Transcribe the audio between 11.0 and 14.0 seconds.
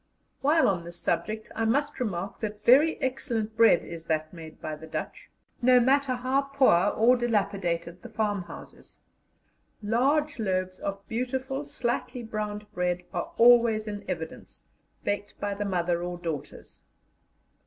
beautiful, slightly browned bread are always